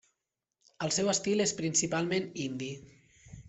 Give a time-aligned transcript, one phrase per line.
[0.85, 3.01] El seu estil és principalment indie.